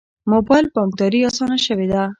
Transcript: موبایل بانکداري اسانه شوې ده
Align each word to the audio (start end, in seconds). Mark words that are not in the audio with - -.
موبایل 0.33 0.65
بانکداري 0.75 1.19
اسانه 1.29 1.57
شوې 1.65 1.87
ده 1.91 2.01